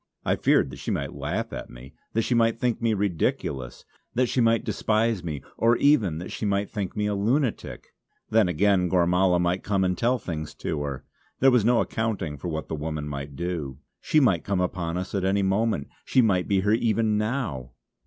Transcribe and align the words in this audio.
I 0.25 0.35
feared 0.35 0.71
that 0.71 0.77
she 0.79 0.89
might 0.89 1.13
laugh 1.13 1.53
at 1.53 1.69
me; 1.69 1.93
that 2.13 2.23
she 2.23 2.33
might 2.33 2.59
think 2.59 2.81
me 2.81 2.95
ridiculous; 2.95 3.85
that 4.15 4.25
she 4.25 4.41
might 4.41 4.63
despise 4.63 5.23
me; 5.23 5.43
or 5.57 5.77
even 5.77 6.17
that 6.17 6.31
she 6.31 6.43
might 6.43 6.71
think 6.71 6.97
me 6.97 7.05
a 7.05 7.13
lunatic! 7.13 7.93
Then 8.31 8.47
again 8.47 8.89
Gormala 8.89 9.37
might 9.39 9.61
come 9.61 9.83
and 9.83 9.95
tell 9.95 10.17
things 10.17 10.55
to 10.55 10.81
her. 10.81 11.05
There 11.39 11.51
was 11.51 11.63
no 11.63 11.81
accounting 11.81 12.39
for 12.39 12.47
what 12.47 12.67
the 12.67 12.73
woman 12.73 13.07
might 13.07 13.35
do. 13.35 13.77
She 13.99 14.19
might 14.19 14.43
come 14.43 14.59
upon 14.59 14.97
us 14.97 15.13
at 15.13 15.23
any 15.23 15.43
moment; 15.43 15.87
she 16.03 16.23
might 16.23 16.47
be 16.47 16.61
here 16.61 16.71
even 16.73 17.19
now! 17.19 17.73